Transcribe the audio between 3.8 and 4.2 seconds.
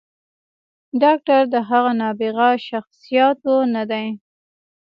دے